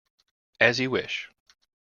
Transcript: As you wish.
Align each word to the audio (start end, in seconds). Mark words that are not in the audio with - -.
As 0.59 0.79
you 0.79 0.89
wish. 0.89 1.29